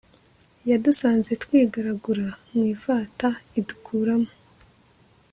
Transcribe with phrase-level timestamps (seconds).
[0.69, 4.31] yadusanze twigaragura mu ivata idukuramo